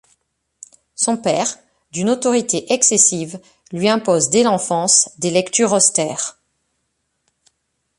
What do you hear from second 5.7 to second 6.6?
austères.